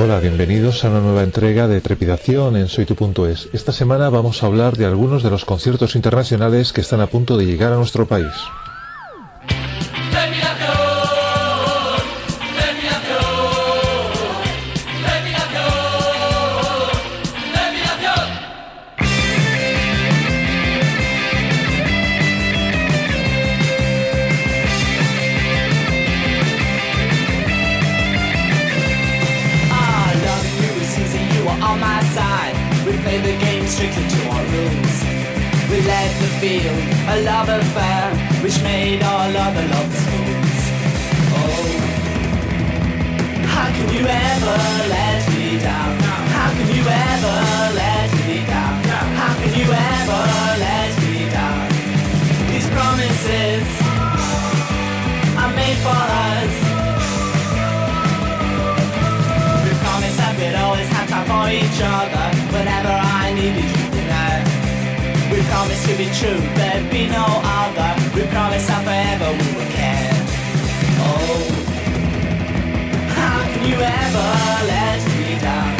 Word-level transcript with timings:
Hola, 0.00 0.20
bienvenidos 0.20 0.84
a 0.84 0.90
una 0.90 1.00
nueva 1.00 1.24
entrega 1.24 1.66
de 1.66 1.80
Trepidación 1.80 2.56
en 2.56 2.68
soytu.es. 2.68 3.48
Esta 3.52 3.72
semana 3.72 4.08
vamos 4.10 4.40
a 4.40 4.46
hablar 4.46 4.76
de 4.76 4.86
algunos 4.86 5.24
de 5.24 5.30
los 5.30 5.44
conciertos 5.44 5.96
internacionales 5.96 6.72
que 6.72 6.82
están 6.82 7.00
a 7.00 7.08
punto 7.08 7.36
de 7.36 7.46
llegar 7.46 7.72
a 7.72 7.76
nuestro 7.78 8.06
país. 8.06 8.32
Field, 36.40 36.78
a 37.14 37.16
love 37.22 37.48
affair, 37.48 38.14
which 38.42 38.62
made 38.62 39.02
all 39.02 39.30
other 39.46 39.66
lovers 39.74 40.04
fools. 40.06 40.60
Oh, 41.34 41.66
how 43.54 43.66
can 43.74 43.86
you 43.94 44.04
ever 44.06 44.58
let 44.94 45.22
me 45.34 45.58
down? 45.58 45.94
How 46.36 46.50
can 46.56 46.68
you 46.76 46.84
ever 47.10 47.38
let 47.82 48.10
me 48.26 48.36
down? 48.46 48.76
How 49.18 49.34
can 49.40 49.50
you 49.58 49.66
ever 49.66 50.22
let 50.66 50.92
me 51.02 51.16
down? 51.38 51.66
These 52.50 52.68
promises 52.70 53.66
are 55.42 55.52
made 55.58 55.78
for 55.86 56.02
us. 56.30 56.54
We 59.64 59.72
promised 59.82 60.18
that 60.22 60.34
we'd 60.38 60.54
always 60.54 60.88
have 60.94 61.08
time 61.10 61.26
for 61.26 61.46
each 61.50 61.80
other 61.82 62.26
whenever 62.54 62.94
I 62.94 63.34
needed 63.34 63.70
you. 63.72 63.77
We 65.58 65.64
promised 65.64 65.88
to 65.88 65.96
be 65.96 66.04
true, 66.14 66.38
there'd 66.54 66.88
be 66.88 67.08
no 67.08 67.26
other. 67.26 67.90
We 68.14 68.22
promised 68.28 68.68
that 68.68 68.84
forever 68.84 69.32
we 69.32 69.58
would 69.58 69.72
care. 69.74 70.14
Oh, 71.02 71.50
how 73.16 73.42
can 73.42 73.66
you 73.66 73.74
ever 73.74 74.66
let 74.68 75.02
me 75.18 75.40
down? 75.40 75.77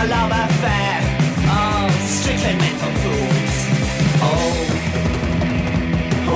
A 0.00 0.06
love 0.06 0.32
affair. 0.32 0.96
Oh, 1.56 1.88
strictly 2.16 2.54
meant 2.56 2.78
for 2.80 2.92
fools. 3.02 3.56
Oh. 4.24 4.52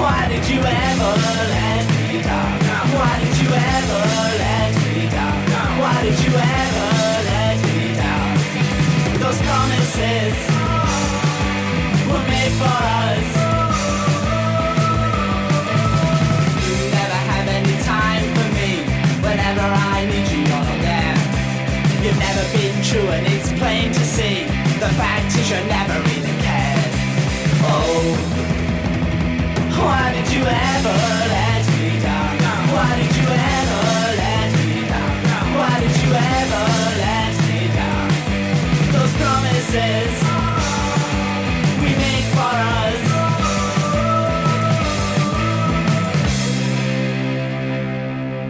Why 0.00 0.28
did 0.28 0.44
you 0.52 0.60
ever 0.60 1.12
let 1.56 1.84
me 1.96 2.20
down? 2.20 2.56
Why 2.96 3.12
did 3.22 3.36
you 3.42 3.50
ever 3.76 4.02
let 4.44 4.72
me 4.84 5.08
down? 5.16 5.38
Why 5.80 5.96
did 6.04 6.18
you 6.24 6.32
ever 6.60 6.88
let 7.32 7.56
me 7.68 7.80
down? 8.04 8.32
Those 9.22 9.40
promises 9.48 10.36
were 12.10 12.24
made 12.34 12.54
for 12.60 12.78
us. 13.04 13.28
You 16.68 16.76
never 16.98 17.20
have 17.32 17.48
any 17.60 17.76
time 17.92 18.24
for 18.36 18.48
me. 18.58 18.70
Whenever 19.24 19.66
I 19.94 20.04
need 20.10 20.28
you, 20.32 20.40
you're 20.50 20.78
there. 20.84 21.16
You've 22.04 22.18
never 22.18 22.44
been 22.52 22.76
true, 22.84 23.08
see. 24.14 24.44
The 24.78 24.90
fact 25.00 25.26
is, 25.38 25.50
you 25.50 25.58
never 25.66 25.98
really 26.08 26.34
cared. 26.46 26.92
Oh. 27.66 28.14
Why 29.82 30.12
did 30.14 30.28
you 30.34 30.44
ever 30.72 30.96
let 31.34 31.64
me 31.78 31.90
down? 32.06 32.34
Why 32.74 32.90
did 33.00 33.12
you 33.20 33.28
ever 33.58 33.82
let 34.22 34.50
me 34.70 34.80
down? 34.92 35.14
Why 35.58 35.74
did 35.82 35.96
you 36.02 36.10
ever 36.14 36.93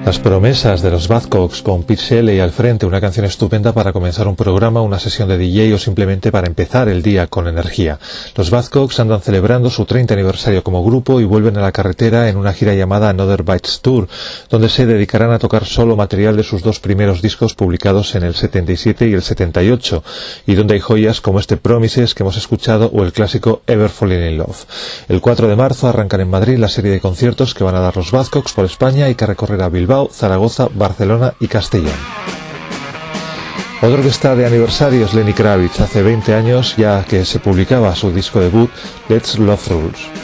Las 0.05 0.19
promesas 0.19 0.83
de 0.83 0.91
los 0.91 1.09
Badcocks 1.09 1.63
con 1.63 1.83
Pete 1.83 2.03
Shelley 2.03 2.39
al 2.39 2.53
frente, 2.53 2.85
una 2.85 3.01
canción 3.01 3.25
estupenda 3.25 3.73
para 3.73 3.91
comenzar 3.91 4.29
un 4.29 4.37
programa, 4.37 4.83
una 4.83 4.99
sesión 4.99 5.31
de 5.31 5.39
DJ 5.39 5.73
o 5.73 5.79
simplemente 5.79 6.31
para 6.31 6.47
empezar 6.47 6.91
el 6.91 7.03
día 7.03 7.27
con 7.27 7.49
energía. 7.49 7.99
Los 8.37 8.51
Badcocks 8.51 9.01
andan 9.01 9.23
celebrando 9.23 9.71
su 9.71 9.87
30 9.87 10.13
aniversario 10.13 10.63
como 10.63 10.85
grupo 10.85 11.23
y 11.23 11.25
vuelven 11.25 11.57
a 11.57 11.63
la 11.63 11.73
carretera 11.73 12.29
en 12.29 12.37
una 12.37 12.53
gira 12.53 12.75
llamada 12.75 13.09
Another 13.09 13.45
Bites 13.45 13.81
Tour, 13.81 14.07
donde 14.51 14.69
se 14.69 14.85
dedicarán 14.85 15.33
a 15.33 15.39
tocar 15.39 15.65
solo 15.65 15.97
material 15.97 16.37
de 16.37 16.43
sus 16.43 16.63
dos 16.63 16.81
primeros 16.81 17.23
discos 17.23 17.55
publicados 17.55 18.15
en 18.15 18.25
el 18.25 18.35
77 18.35 19.09
y 19.09 19.15
el 19.15 19.23
78, 19.23 20.05
y 20.47 20.55
donde 20.55 20.75
hay 20.75 20.81
joyas 20.81 21.23
como 21.23 21.41
este 21.41 21.57
Promises 21.57 22.15
que 22.15 22.25
hemos 22.25 22.37
escuchado 22.37 22.91
o 22.93 23.05
el 23.05 23.15
clásico 23.15 23.63
Ever 23.67 23.89
Falling 23.89 24.33
in 24.33 24.37
Love. 24.37 24.67
El 25.09 25.23
4 25.23 25.49
de 25.49 25.57
marzo 25.57 25.89
arrancan 25.89 26.21
en 26.21 26.29
Madrid 26.29 26.59
la 26.59 26.69
serie 26.69 26.91
de 26.91 27.01
conciertos 27.01 27.55
que 27.55 27.65
van 27.65 27.75
a 27.75 27.81
dar 27.81 27.97
los 27.97 28.11
Badcocks 28.11 28.53
por 28.53 28.67
España 28.67 29.09
y 29.09 29.15
que 29.15 29.25
recorrerá 29.25 29.71
Bilbao, 29.71 29.94
Zaragoza, 30.11 30.69
Barcelona 30.75 31.35
y 31.41 31.49
Castellón. 31.49 31.95
Otro 33.83 34.03
que 34.03 34.09
está 34.09 34.35
de 34.35 34.47
aniversario 34.47 35.05
es 35.05 35.15
Lenny 35.15 35.35
Kravitz, 35.35 35.81
hace 35.81 36.03
20 36.03 36.35
años 36.35 36.75
ya 36.77 37.05
que 37.05 37.25
se 37.25 37.39
publicaba 37.39 37.95
su 37.95 38.11
disco 38.13 38.41
debut 38.41 38.71
Let's 39.09 39.39
Love 39.39 39.69
Rules. 39.69 40.24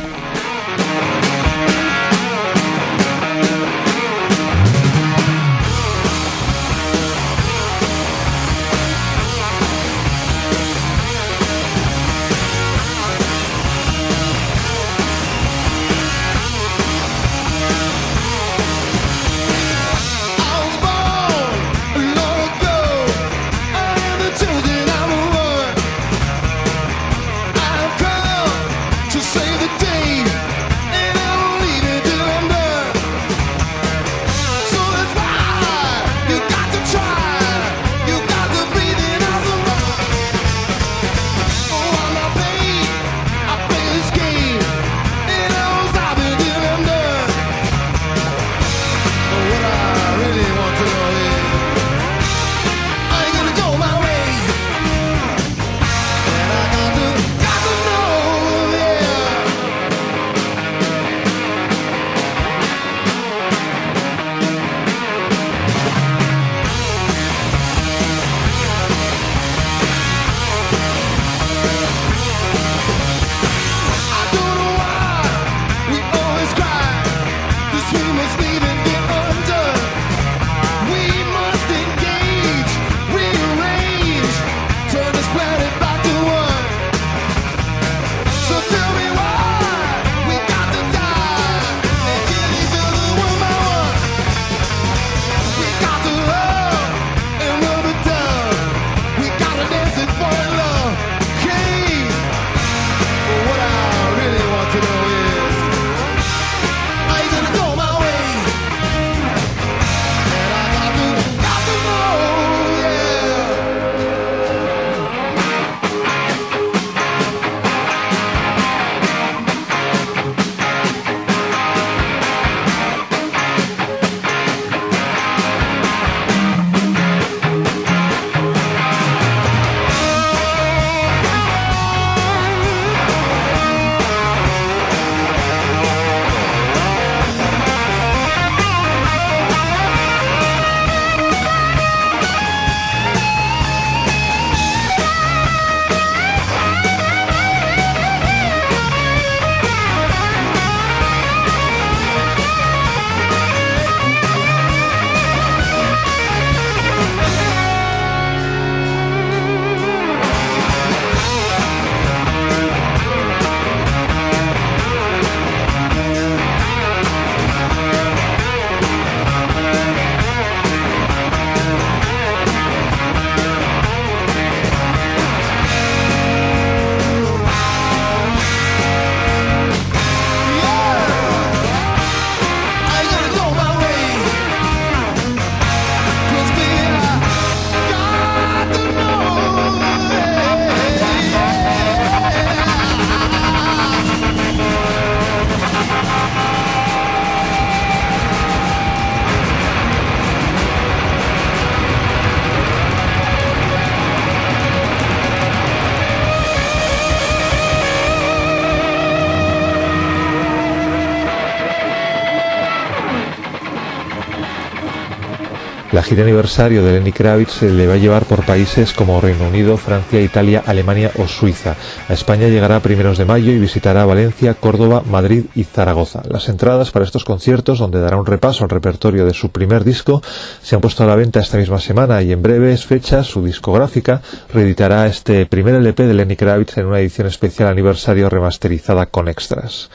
La 215.93 216.05
gira 216.05 216.23
aniversario 216.23 216.85
de 216.85 216.93
Lenny 216.93 217.11
Kravitz 217.11 217.51
se 217.51 217.69
le 217.69 217.89
va 217.89 217.95
a 217.95 217.97
llevar 217.97 218.25
por 218.25 218.47
países 218.47 218.93
como 218.93 219.21
Reino 219.21 219.49
Unido, 219.49 219.77
Francia, 219.77 220.21
Italia, 220.21 220.63
Alemania 220.65 221.11
o 221.19 221.27
Suiza. 221.27 221.75
A 222.09 222.13
España 222.13 222.47
llegará 222.47 222.77
a 222.77 222.81
primeros 222.81 223.19
de 223.19 223.25
mayo 223.25 223.51
y 223.51 223.59
visitará 223.59 224.05
Valencia, 224.05 224.55
Córdoba, 224.55 225.03
Madrid 225.05 225.47
y 225.57 225.65
Zaragoza. 225.65 226.23
Las 226.29 226.49
entradas 226.49 226.93
para 226.93 227.05
estos 227.05 227.25
conciertos, 227.25 227.81
donde 227.81 228.01
dará 228.01 228.19
un 228.19 228.27
repaso 228.27 228.63
al 228.63 228.71
repertorio 228.71 229.27
de 229.27 229.35
su 229.35 229.51
primer 229.51 229.83
disco, 229.83 230.23
se 230.63 230.77
han 230.77 230.81
puesto 230.81 231.03
a 231.03 231.07
la 231.07 231.17
venta 231.17 231.41
esta 231.41 231.59
misma 231.59 231.81
semana 231.81 232.23
y 232.23 232.31
en 232.31 232.41
breves 232.41 232.87
fechas 232.87 233.27
su 233.27 233.45
discográfica 233.45 234.23
reeditará 234.55 235.09
este 235.09 235.45
primer 235.47 235.75
LP 235.75 236.07
de 236.07 236.15
Lenny 236.15 236.37
Kravitz 236.37 236.79
en 236.79 236.87
una 236.87 237.01
edición 237.01 237.27
especial 237.27 237.69
aniversario 237.69 238.31
remasterizada 238.31 239.07
con 239.07 239.27
extras. 239.29 239.91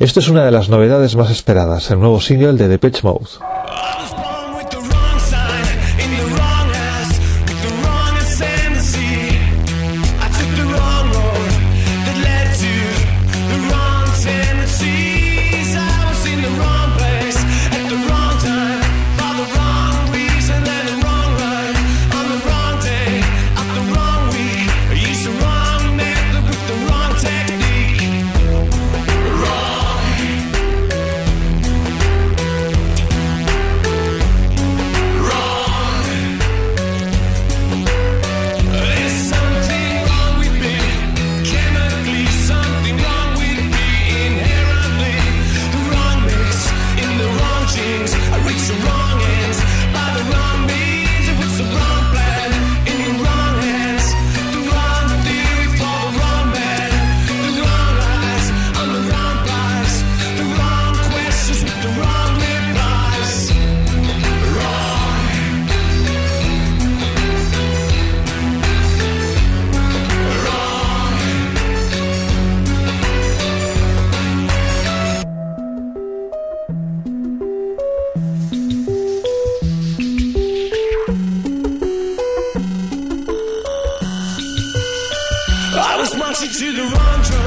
Esto 0.00 0.18
es 0.18 0.26
una 0.26 0.44
de 0.44 0.50
las 0.50 0.68
novedades 0.68 1.14
más 1.14 1.30
esperadas, 1.30 1.92
el 1.92 2.00
nuevo 2.00 2.20
single 2.20 2.54
de 2.54 2.66
Depeche 2.66 3.02
Mode. 3.04 3.28
you 86.42 86.48
to 86.48 86.72
the 86.72 86.82
wrong 86.82 87.22
drum. 87.22 87.41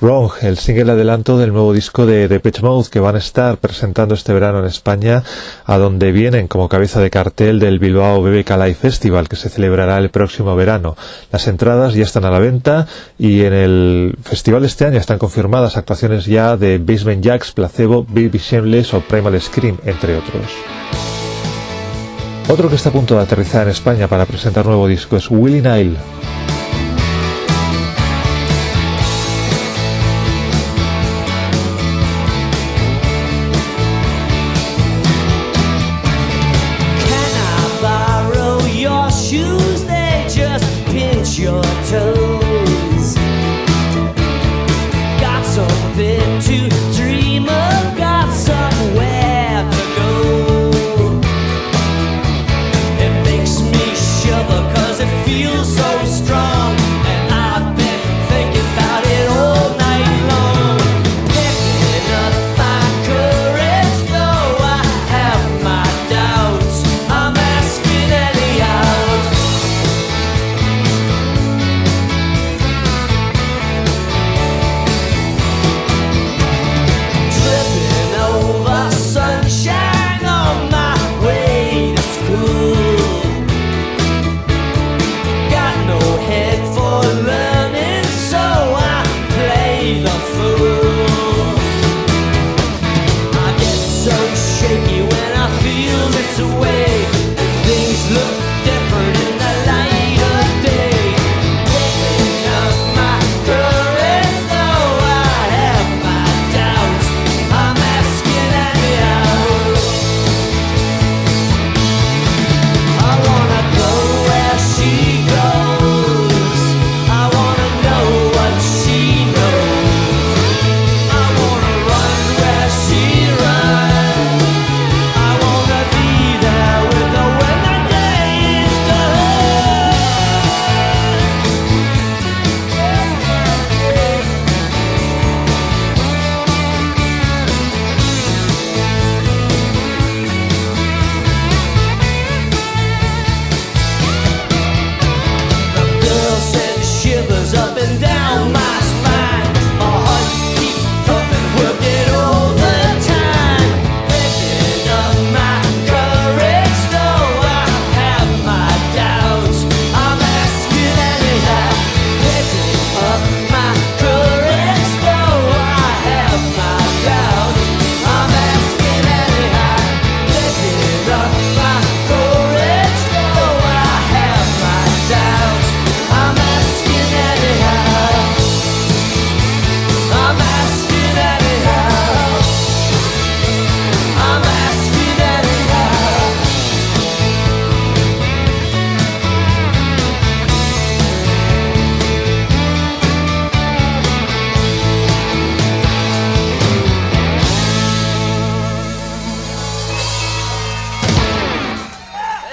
Wrong, 0.00 0.30
el 0.42 0.58
single 0.58 0.92
adelanto 0.92 1.38
del 1.38 1.52
nuevo 1.52 1.72
disco 1.72 2.06
de 2.06 2.28
Depeche 2.28 2.62
Mode 2.62 2.88
que 2.88 3.00
van 3.00 3.16
a 3.16 3.18
estar 3.18 3.58
presentando 3.58 4.14
este 4.14 4.32
verano 4.32 4.60
en 4.60 4.66
España, 4.66 5.24
a 5.64 5.76
donde 5.76 6.12
vienen 6.12 6.46
como 6.46 6.68
cabeza 6.68 7.00
de 7.00 7.10
cartel 7.10 7.58
del 7.58 7.80
Bilbao 7.80 8.22
BBK 8.22 8.50
Live 8.50 8.74
Festival 8.74 9.28
que 9.28 9.34
se 9.34 9.48
celebrará 9.48 9.98
el 9.98 10.10
próximo 10.10 10.54
verano. 10.54 10.96
Las 11.32 11.48
entradas 11.48 11.94
ya 11.94 12.04
están 12.04 12.24
a 12.24 12.30
la 12.30 12.38
venta 12.38 12.86
y 13.18 13.42
en 13.42 13.52
el 13.52 14.14
festival 14.22 14.60
de 14.60 14.68
este 14.68 14.84
año 14.84 14.98
están 14.98 15.18
confirmadas 15.18 15.76
actuaciones 15.76 16.26
ya 16.26 16.56
de 16.56 16.78
Basement 16.78 17.24
Jacks, 17.24 17.50
Placebo, 17.50 18.04
Baby 18.04 18.38
Shameless 18.38 18.94
o 18.94 19.00
Primal 19.00 19.40
Scream, 19.40 19.78
entre 19.84 20.16
otros. 20.16 20.44
Otro 22.48 22.68
que 22.68 22.76
está 22.76 22.90
a 22.90 22.92
punto 22.92 23.16
de 23.16 23.22
aterrizar 23.22 23.64
en 23.64 23.70
España 23.70 24.06
para 24.06 24.26
presentar 24.26 24.64
nuevo 24.64 24.86
disco 24.86 25.16
es 25.16 25.28
Willie 25.28 25.60
Nile. 25.60 25.96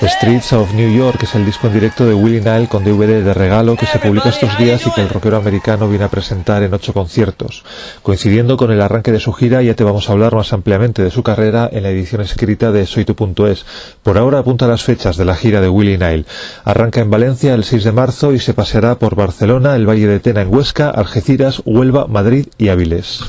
Streets 0.07 0.53
of 0.53 0.73
New 0.73 0.95
York 0.95 1.23
es 1.23 1.33
el 1.33 1.45
disco 1.45 1.65
en 1.67 1.73
directo 1.73 2.05
de 2.05 2.13
Willie 2.13 2.39
Nile 2.39 2.67
con 2.67 2.83
DVD 2.83 3.23
de 3.23 3.33
regalo 3.33 3.75
que 3.75 3.87
se 3.87 3.97
publica 3.97 4.29
estos 4.29 4.55
días 4.57 4.85
y 4.85 4.91
que 4.91 5.01
el 5.01 5.09
rockero 5.09 5.37
americano 5.37 5.89
viene 5.89 6.05
a 6.05 6.09
presentar 6.09 6.61
en 6.61 6.73
ocho 6.73 6.93
conciertos. 6.93 7.63
Coincidiendo 8.03 8.55
con 8.55 8.71
el 8.71 8.81
arranque 8.81 9.11
de 9.11 9.19
su 9.19 9.33
gira, 9.33 9.63
ya 9.63 9.73
te 9.73 9.83
vamos 9.83 10.07
a 10.07 10.11
hablar 10.11 10.35
más 10.35 10.53
ampliamente 10.53 11.01
de 11.01 11.09
su 11.09 11.23
carrera 11.23 11.67
en 11.71 11.83
la 11.83 11.89
edición 11.89 12.21
escrita 12.21 12.71
de 12.71 12.85
soytu.es. 12.85 13.65
Por 14.03 14.17
ahora 14.17 14.39
apunta 14.39 14.67
las 14.67 14.83
fechas 14.83 15.17
de 15.17 15.25
la 15.25 15.35
gira 15.35 15.59
de 15.59 15.69
Willie 15.69 15.97
Nile. 15.97 16.25
Arranca 16.63 17.01
en 17.01 17.09
Valencia 17.09 17.55
el 17.55 17.63
6 17.63 17.83
de 17.83 17.91
marzo 17.91 18.33
y 18.33 18.39
se 18.39 18.53
paseará 18.53 18.99
por 18.99 19.15
Barcelona, 19.15 19.75
el 19.75 19.89
Valle 19.89 20.07
de 20.07 20.19
Tena 20.19 20.41
en 20.41 20.53
Huesca, 20.53 20.89
Algeciras, 20.91 21.63
Huelva, 21.65 22.05
Madrid 22.05 22.47
y 22.59 22.69
Áviles. 22.69 23.21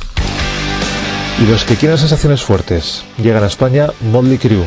Y 1.42 1.50
los 1.50 1.64
que 1.64 1.76
quieran 1.76 1.98
sensaciones 1.98 2.42
fuertes, 2.42 3.02
llegan 3.22 3.44
a 3.44 3.46
España 3.46 3.88
Motley 4.00 4.36
Crue. 4.36 4.66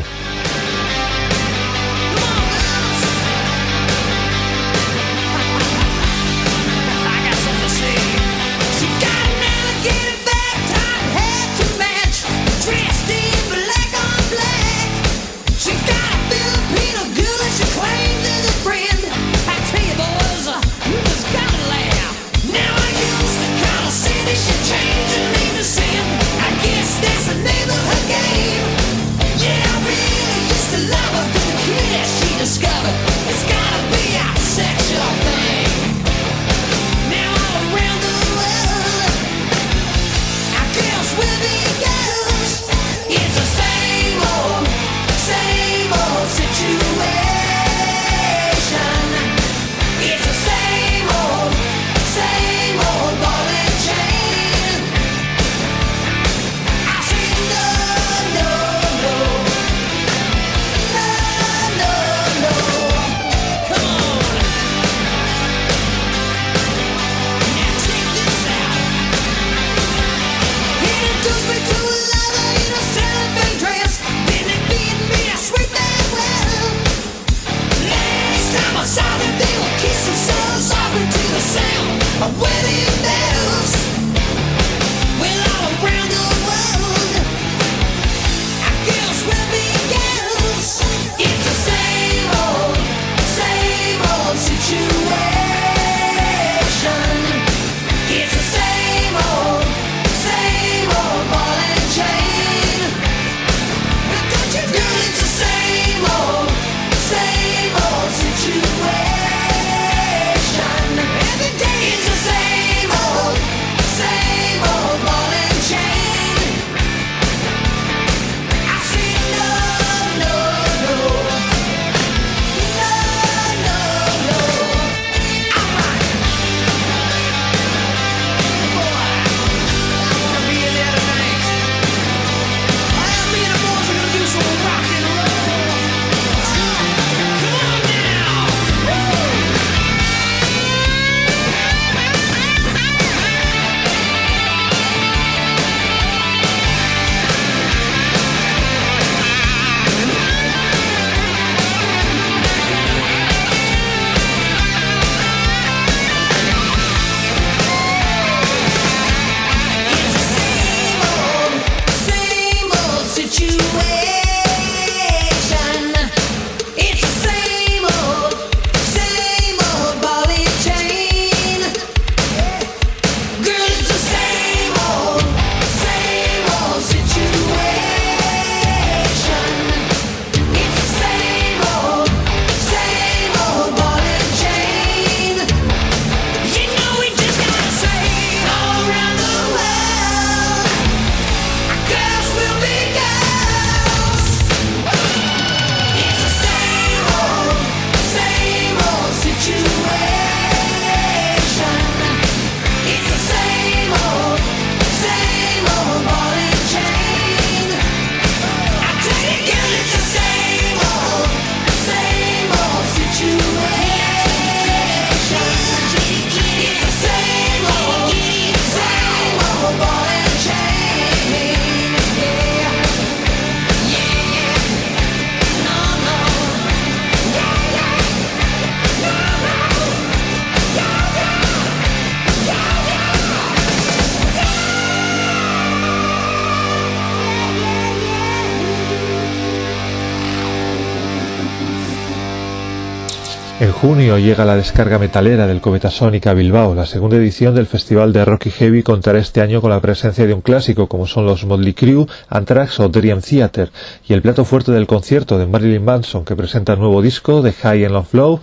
Junio 243.80 244.18
llega 244.18 244.44
la 244.44 244.56
descarga 244.56 244.98
metalera 244.98 245.46
del 245.46 245.62
Cometa 245.62 245.90
Sónica 245.90 246.32
a 246.32 246.34
Bilbao. 246.34 246.74
La 246.74 246.84
segunda 246.84 247.16
edición 247.16 247.54
del 247.54 247.66
Festival 247.66 248.12
de 248.12 248.26
Rock 248.26 248.46
y 248.46 248.50
Heavy 248.50 248.82
contará 248.82 249.18
este 249.18 249.40
año 249.40 249.62
con 249.62 249.70
la 249.70 249.80
presencia 249.80 250.26
de 250.26 250.34
un 250.34 250.42
clásico 250.42 250.86
como 250.86 251.06
son 251.06 251.24
los 251.24 251.46
Motley 251.46 251.72
Crue, 251.72 252.04
Anthrax 252.28 252.78
o 252.80 252.90
Dream 252.90 253.22
Theater 253.22 253.70
y 254.06 254.12
el 254.12 254.20
plato 254.20 254.44
fuerte 254.44 254.70
del 254.70 254.86
concierto 254.86 255.38
de 255.38 255.46
Marilyn 255.46 255.82
Manson 255.82 256.26
que 256.26 256.36
presenta 256.36 256.74
el 256.74 256.78
nuevo 256.78 257.00
disco 257.00 257.40
de 257.40 257.52
High 257.52 257.86
and 257.86 257.94
Low 257.94 258.04
Flow 258.04 258.40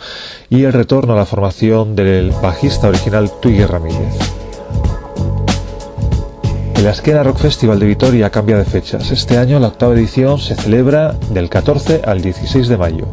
y 0.49 0.63
el 0.63 0.73
retorno 0.73 1.13
a 1.13 1.17
la 1.17 1.25
formación 1.25 1.95
del 1.95 2.31
bajista 2.41 2.87
original 2.87 3.29
Twiggy 3.39 3.65
Ramírez. 3.65 4.15
El 6.77 6.87
Asquena 6.87 7.21
Rock 7.21 7.37
Festival 7.37 7.77
de 7.77 7.85
Vitoria 7.85 8.31
cambia 8.31 8.57
de 8.57 8.65
fechas. 8.65 9.11
Este 9.11 9.37
año 9.37 9.59
la 9.59 9.67
octava 9.67 9.93
edición 9.93 10.39
se 10.39 10.55
celebra 10.55 11.13
del 11.29 11.47
14 11.47 12.01
al 12.05 12.21
16 12.21 12.67
de 12.67 12.77
mayo. 12.77 13.07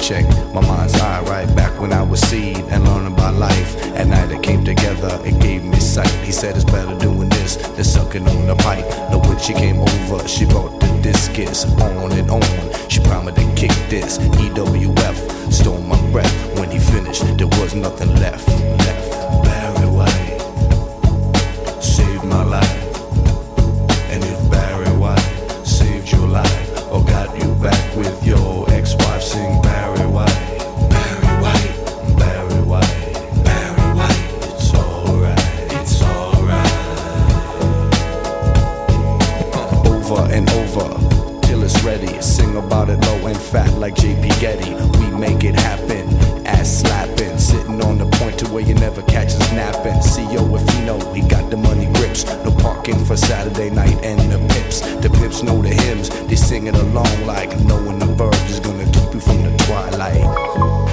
check. 0.00 0.24
My 0.54 0.60
mind's 0.60 0.94
eye 1.00 1.22
right 1.22 1.54
back 1.54 1.78
when 1.80 1.92
I 1.92 2.02
was 2.02 2.20
seed 2.20 2.58
and 2.70 2.84
learning 2.84 3.12
about 3.12 3.34
life. 3.34 3.76
At 3.94 4.06
night 4.06 4.30
it 4.30 4.42
came 4.42 4.64
together, 4.64 5.20
it 5.24 5.38
gave 5.40 5.64
me 5.64 5.78
sight. 5.78 6.10
He 6.24 6.32
said 6.32 6.56
it's 6.56 6.64
better 6.64 6.96
doing 6.98 7.28
this 7.28 7.56
than 7.56 7.84
sucking 7.84 8.26
on 8.26 8.48
a 8.48 8.56
pipe. 8.56 8.88
Now 9.10 9.18
when 9.18 9.38
she 9.38 9.52
came 9.52 9.78
over, 9.78 10.26
she 10.26 10.46
brought 10.46 10.80
the 10.80 11.00
discus 11.02 11.64
on 11.80 12.12
and 12.12 12.30
on. 12.30 12.88
She 12.88 13.00
promised 13.00 13.36
to 13.36 13.54
kick 13.54 13.72
this 13.88 14.18
EWF. 14.18 15.52
Stole 15.52 15.80
my 15.82 16.00
breath 16.10 16.58
when 16.58 16.70
he 16.70 16.78
finished. 16.78 17.22
There 17.36 17.46
was 17.46 17.74
nothing 17.74 18.14
left. 18.16 18.48
left. 18.48 18.99
Over 40.10 40.32
and 40.32 40.50
over 40.50 41.40
till 41.42 41.62
it's 41.62 41.84
ready. 41.84 42.20
Sing 42.20 42.56
about 42.56 42.90
it 42.90 42.98
low 43.06 43.26
and 43.28 43.36
fat 43.36 43.72
like 43.78 43.94
JP 43.94 44.40
Getty. 44.40 44.74
We 44.98 45.16
make 45.16 45.44
it 45.44 45.54
happen. 45.54 46.08
Ass 46.44 46.80
slapping, 46.80 47.38
sitting 47.38 47.80
on 47.80 47.98
the 47.98 48.06
point 48.18 48.36
to 48.40 48.48
where 48.48 48.64
you 48.64 48.74
never 48.74 49.02
catch 49.02 49.28
us 49.28 49.52
napping. 49.52 50.00
CEO 50.02 50.42
know 50.84 50.98
he 51.14 51.20
got 51.28 51.48
the 51.48 51.56
money 51.56 51.86
grips. 51.94 52.24
No 52.44 52.50
parking 52.50 53.04
for 53.04 53.16
Saturday 53.16 53.70
night 53.70 54.04
and 54.04 54.20
the 54.32 54.38
pips. 54.52 54.80
The 54.80 55.10
pips 55.20 55.44
know 55.44 55.62
the 55.62 55.68
hymns. 55.68 56.08
They 56.26 56.34
sing 56.34 56.66
it 56.66 56.74
along 56.74 57.24
like 57.24 57.56
knowing 57.60 58.00
the 58.00 58.06
verb 58.06 58.34
is 58.48 58.58
gonna 58.58 58.86
keep 58.86 59.14
you 59.14 59.20
from 59.20 59.44
the 59.44 59.56
twilight. 59.58 60.89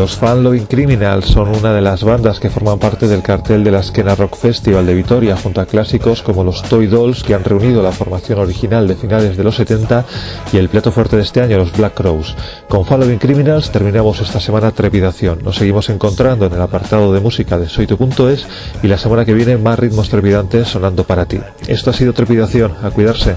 Los 0.00 0.16
Fan 0.16 0.42
Loving 0.42 0.66
son 1.22 1.54
una 1.54 1.74
de 1.74 1.82
las 1.82 2.04
bandas 2.04 2.40
que 2.40 2.48
forman 2.48 2.78
parte 2.78 3.06
del 3.06 3.20
cartel 3.20 3.62
de 3.62 3.70
la 3.70 3.82
Skena 3.82 4.14
Rock 4.14 4.34
Festival 4.34 4.86
de 4.86 4.94
Vitoria, 4.94 5.36
junto 5.36 5.60
a 5.60 5.66
clásicos 5.66 6.22
como 6.22 6.42
los 6.42 6.62
Toy 6.62 6.86
Dolls, 6.86 7.22
que 7.22 7.34
han 7.34 7.44
reunido 7.44 7.82
la 7.82 7.92
formación 7.92 8.38
original 8.38 8.88
de 8.88 8.96
finales 8.96 9.36
de 9.36 9.44
los 9.44 9.56
70, 9.56 10.06
y 10.54 10.56
el 10.56 10.70
plato 10.70 10.90
fuerte 10.90 11.16
de 11.16 11.22
este 11.22 11.42
año, 11.42 11.58
los 11.58 11.76
Black 11.76 11.92
Crows. 11.92 12.34
Con 12.66 12.86
Fan 12.86 13.18
Criminals 13.18 13.70
terminamos 13.70 14.22
esta 14.22 14.40
semana 14.40 14.70
Trepidación. 14.70 15.40
Nos 15.44 15.56
seguimos 15.56 15.90
encontrando 15.90 16.46
en 16.46 16.54
el 16.54 16.62
apartado 16.62 17.12
de 17.12 17.20
música 17.20 17.58
de 17.58 17.68
soytu.es 17.68 18.46
y 18.82 18.88
la 18.88 18.96
semana 18.96 19.26
que 19.26 19.34
viene 19.34 19.58
más 19.58 19.78
ritmos 19.78 20.08
trepidantes 20.08 20.68
sonando 20.68 21.04
para 21.04 21.26
ti. 21.26 21.40
Esto 21.68 21.90
ha 21.90 21.92
sido 21.92 22.14
Trepidación. 22.14 22.72
A 22.82 22.90
cuidarse. 22.90 23.36